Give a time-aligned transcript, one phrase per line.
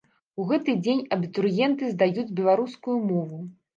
[0.43, 3.45] У гэты дзень абітурыенты здаюць беларускую мову.